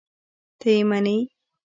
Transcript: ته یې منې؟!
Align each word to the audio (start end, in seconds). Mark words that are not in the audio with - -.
ته 0.59 0.67
یې 0.75 0.83
منې؟! 0.89 1.17